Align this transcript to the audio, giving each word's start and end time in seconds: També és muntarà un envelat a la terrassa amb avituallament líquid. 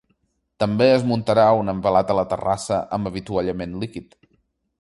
També 0.63 0.87
és 0.93 1.05
muntarà 1.11 1.43
un 1.59 1.69
envelat 1.75 2.13
a 2.13 2.17
la 2.23 2.25
terrassa 2.33 2.83
amb 2.99 3.11
avituallament 3.13 3.81
líquid. 3.85 4.23